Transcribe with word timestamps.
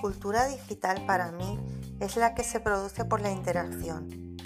cultura 0.00 0.46
digital 0.46 1.04
para 1.06 1.30
mí 1.30 1.60
es 2.00 2.16
la 2.16 2.34
que 2.34 2.42
se 2.42 2.58
produce 2.60 3.04
por 3.04 3.20
la 3.20 3.30
interacción. 3.30 4.36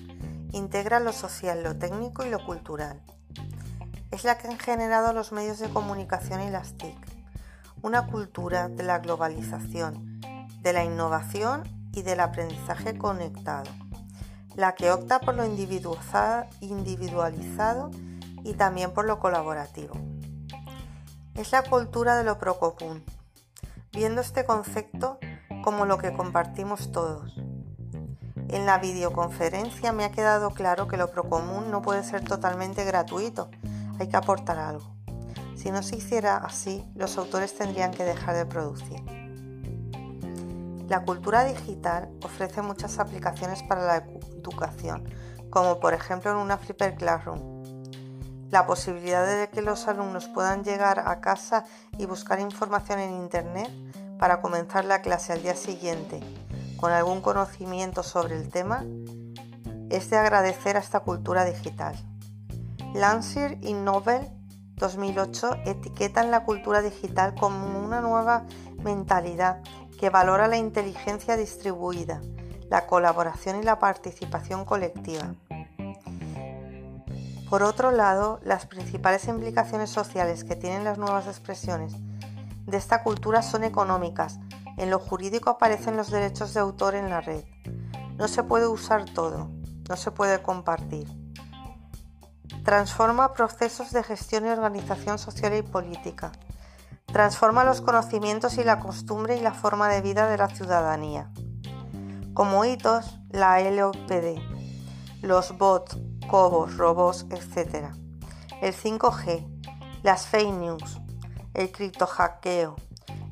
Integra 0.53 1.01
lo 1.01 1.13
social, 1.13 1.63
lo 1.63 1.77
técnico 1.77 2.25
y 2.25 2.31
lo 2.31 2.45
cultural. 2.45 3.01
Es 4.11 4.25
la 4.25 4.37
que 4.39 4.49
han 4.49 4.59
generado 4.59 5.13
los 5.13 5.31
medios 5.33 5.59
de 5.59 5.69
comunicación 5.69 6.41
y 6.43 6.51
las 6.51 6.77
TIC. 6.77 6.97
Una 7.83 8.07
cultura 8.07 8.69
de 8.69 8.83
la 8.83 8.99
globalización, 8.99 10.21
de 10.61 10.73
la 10.73 10.85
innovación 10.85 11.63
y 11.93 12.03
del 12.03 12.21
aprendizaje 12.21 12.99
conectado. 12.99 13.71
La 14.57 14.75
que 14.75 14.91
opta 14.91 15.21
por 15.21 15.35
lo 15.35 15.45
individualizado 15.45 17.91
y 18.45 18.55
también 18.55 18.93
por 18.93 19.05
lo 19.05 19.21
colaborativo. 19.21 19.95
Es 21.35 21.53
la 21.53 21.63
cultura 21.63 22.17
de 22.17 22.25
lo 22.25 22.39
procomún, 22.39 23.05
viendo 23.93 24.21
este 24.21 24.45
concepto 24.45 25.19
como 25.65 25.87
lo 25.87 25.97
que 25.97 26.13
compartimos 26.13 26.93
todos. 26.93 27.35
En 28.49 28.67
la 28.67 28.77
videoconferencia 28.77 29.95
me 29.95 30.05
ha 30.05 30.13
quedado 30.13 30.51
claro 30.51 30.89
que 30.89 30.99
lo 30.99 31.11
procomún 31.11 31.71
no 31.71 31.81
puede 31.81 32.05
ser 32.05 32.23
totalmente 32.23 32.85
gratuito, 32.85 33.49
hay 33.99 34.09
que 34.09 34.17
aportar 34.19 34.59
algo. 34.59 34.95
Si 35.57 35.71
no 35.71 35.83
se 35.83 35.97
hiciera 35.97 36.37
así, 36.37 36.85
los 36.95 37.17
autores 37.17 37.57
tendrían 37.57 37.93
que 37.93 38.05
dejar 38.05 38.37
de 38.37 38.45
producir. 38.45 39.03
La 40.87 41.03
cultura 41.03 41.45
digital 41.45 42.11
ofrece 42.23 42.61
muchas 42.61 42.99
aplicaciones 42.99 43.63
para 43.63 43.87
la 43.87 43.97
educación, 44.37 45.09
como 45.49 45.81
por 45.81 45.95
ejemplo 45.95 46.31
en 46.31 46.37
una 46.37 46.59
Flipper 46.59 46.95
Classroom. 46.97 47.41
La 48.51 48.67
posibilidad 48.67 49.27
de 49.27 49.49
que 49.49 49.63
los 49.63 49.89
alumnos 49.89 50.29
puedan 50.29 50.63
llegar 50.63 50.99
a 50.99 51.23
casa 51.23 51.65
y 51.97 52.05
buscar 52.05 52.39
información 52.39 52.99
en 52.99 53.15
Internet 53.15 53.71
para 54.19 54.41
comenzar 54.41 54.85
la 54.85 55.03
clase 55.03 55.33
al 55.33 55.43
día 55.43 55.55
siguiente 55.55 56.21
con 56.77 56.93
algún 56.93 57.21
conocimiento 57.21 58.03
sobre 58.03 58.37
el 58.37 58.49
tema 58.49 58.85
es 59.91 60.11
de 60.11 60.17
agradecer 60.17 60.77
a 60.77 60.81
esta 60.81 61.01
cultura 61.01 61.45
digital. 61.45 61.95
Lansir 62.95 63.59
y 63.63 63.73
Nobel 63.73 64.31
2008 64.77 65.63
etiquetan 65.67 66.31
la 66.31 66.45
cultura 66.45 66.83
digital 66.83 67.35
como 67.35 67.79
una 67.79 68.01
nueva 68.01 68.45
mentalidad 68.83 69.63
que 69.99 70.11
valora 70.11 70.49
la 70.49 70.57
inteligencia 70.57 71.37
distribuida, 71.37 72.21
la 72.69 72.87
colaboración 72.87 73.61
y 73.61 73.63
la 73.63 73.79
participación 73.79 74.65
colectiva. 74.65 75.35
Por 77.49 77.63
otro 77.63 77.93
lado, 77.93 78.41
las 78.43 78.67
principales 78.67 79.29
implicaciones 79.29 79.91
sociales 79.91 80.45
que 80.45 80.57
tienen 80.57 80.83
las 80.85 80.99
nuevas 80.99 81.27
expresiones 81.27 81.95
de 82.67 82.77
esta 82.77 83.03
cultura 83.03 83.43
son 83.43 83.65
económicas. 83.65 84.39
En 84.77 84.91
lo 84.91 84.99
jurídico 84.99 85.51
aparecen 85.51 85.97
los 85.97 86.11
derechos 86.11 86.55
de 86.55 86.61
autor 86.61 86.95
en 86.95 87.11
la 87.11 87.21
red. 87.21 87.45
No 88.17 88.29
se 88.29 88.43
puede 88.43 88.67
usar 88.67 89.05
todo, 89.05 89.51
no 89.89 89.97
se 89.97 90.11
puede 90.11 90.43
compartir. 90.43 91.09
Transforma 92.65 93.33
procesos 93.33 93.93
de 93.93 94.03
gestión 94.03 94.47
y 94.47 94.49
organización 94.49 95.19
social 95.19 95.55
y 95.55 95.63
política. 95.63 96.33
Transforma 97.07 97.65
los 97.65 97.81
conocimientos 97.81 98.57
y 98.59 98.65
la 98.65 98.81
costumbre 98.81 99.37
y 99.37 99.41
la 99.41 99.53
forma 99.53 99.89
de 99.89 100.01
vida 100.01 100.29
de 100.29 100.39
la 100.39 100.49
ciudadanía. 100.49 101.31
Como 102.33 102.65
hitos, 102.65 103.21
la 103.31 103.61
LOPD, 103.61 104.41
los 105.23 105.57
bots, 105.59 105.97
cobos, 106.29 106.77
robots, 106.77 107.27
etc. 107.31 107.95
El 108.61 108.75
5G, 108.75 109.47
las 110.03 110.27
fake 110.27 110.55
news, 110.55 111.01
el 111.55 111.71
criptohackeo, 111.71 112.77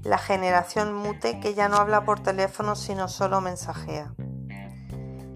la 0.05 0.19
generación 0.19 0.95
mute 0.95 1.41
que 1.41 1.55
ya 1.55 1.69
no 1.69 1.77
habla 1.77 2.05
por 2.05 2.21
teléfono 2.21 2.75
sino 2.77 3.09
solo 3.09 3.41
mensajea. 3.41 4.15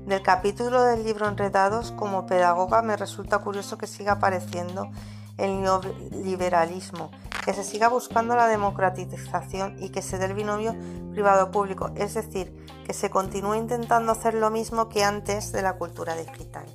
Del 0.06 0.22
capítulo 0.22 0.84
del 0.84 1.04
libro 1.04 1.28
Enredados, 1.28 1.90
como 1.92 2.26
pedagoga 2.26 2.80
me 2.82 2.96
resulta 2.96 3.38
curioso 3.40 3.76
que 3.76 3.88
siga 3.88 4.12
apareciendo 4.12 4.88
el 5.36 5.60
neoliberalismo, 5.60 7.10
que 7.44 7.52
se 7.52 7.64
siga 7.64 7.88
buscando 7.88 8.36
la 8.36 8.46
democratización 8.46 9.82
y 9.82 9.90
que 9.90 10.02
se 10.02 10.18
dé 10.18 10.26
el 10.26 10.34
binomio 10.34 10.76
privado-público, 11.12 11.90
es 11.96 12.14
decir, 12.14 12.54
que 12.86 12.92
se 12.92 13.10
continúe 13.10 13.54
intentando 13.54 14.12
hacer 14.12 14.34
lo 14.34 14.50
mismo 14.50 14.88
que 14.88 15.02
antes 15.02 15.50
de 15.50 15.62
la 15.62 15.76
cultura 15.76 16.14
digital. 16.14 16.66